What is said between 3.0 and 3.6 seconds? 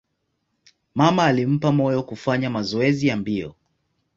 ya mbio.